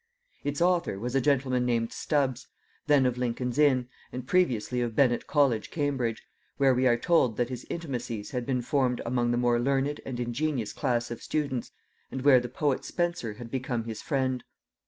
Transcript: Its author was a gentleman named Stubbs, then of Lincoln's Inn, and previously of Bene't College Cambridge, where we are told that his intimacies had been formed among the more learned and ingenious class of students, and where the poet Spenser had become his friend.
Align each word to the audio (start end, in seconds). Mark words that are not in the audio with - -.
Its 0.43 0.63
author 0.63 0.97
was 0.97 1.13
a 1.13 1.21
gentleman 1.21 1.63
named 1.63 1.91
Stubbs, 1.93 2.47
then 2.87 3.05
of 3.05 3.19
Lincoln's 3.19 3.59
Inn, 3.59 3.87
and 4.11 4.25
previously 4.25 4.81
of 4.81 4.95
Bene't 4.95 5.27
College 5.27 5.69
Cambridge, 5.69 6.23
where 6.57 6.73
we 6.73 6.87
are 6.87 6.97
told 6.97 7.37
that 7.37 7.49
his 7.49 7.67
intimacies 7.69 8.31
had 8.31 8.43
been 8.43 8.63
formed 8.63 8.99
among 9.05 9.29
the 9.29 9.37
more 9.37 9.59
learned 9.59 10.01
and 10.03 10.19
ingenious 10.19 10.73
class 10.73 11.11
of 11.11 11.21
students, 11.21 11.69
and 12.11 12.23
where 12.23 12.39
the 12.39 12.49
poet 12.49 12.83
Spenser 12.83 13.33
had 13.35 13.51
become 13.51 13.83
his 13.83 14.01
friend. 14.01 14.43